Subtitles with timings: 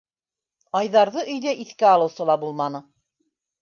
[0.79, 2.87] Айҙарҙы өйҙә иҫкә алыусы ла булманы.